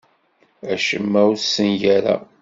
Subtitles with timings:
[0.73, 2.21] Acemma ur t-ssengareɣ.